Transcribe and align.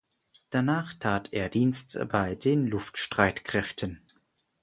Danach 0.49 0.95
tat 0.95 1.29
er 1.31 1.47
Dienst 1.49 1.99
bei 2.09 2.33
den 2.33 2.65
Luftstreitkräften. 2.65 4.01